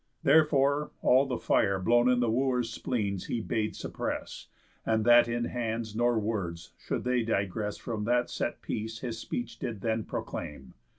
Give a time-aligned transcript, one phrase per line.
[0.23, 4.47] Therefore all the fire Blown in the Wooers' spleens he bade suppress,
[4.83, 9.59] And that in hands nor words they should digress From that set peace his speech
[9.59, 10.73] did then proclaim.